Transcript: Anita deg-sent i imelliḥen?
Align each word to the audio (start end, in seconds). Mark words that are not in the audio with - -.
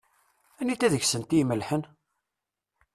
Anita 0.59 0.87
deg-sent 0.93 1.31
i 1.35 1.37
imelliḥen? 1.41 1.83